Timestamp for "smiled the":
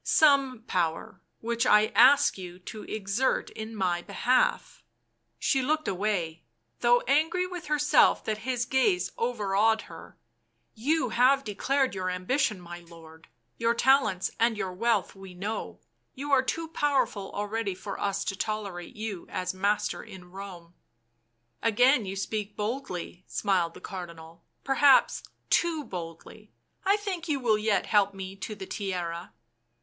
23.27-23.79